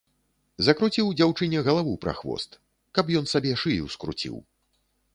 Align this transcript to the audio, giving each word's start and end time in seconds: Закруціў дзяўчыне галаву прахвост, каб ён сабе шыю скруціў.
Закруціў 0.67 1.11
дзяўчыне 1.19 1.59
галаву 1.69 1.93
прахвост, 2.07 2.51
каб 2.99 3.15
ён 3.23 3.33
сабе 3.37 3.51
шыю 3.65 3.85
скруціў. 3.99 4.35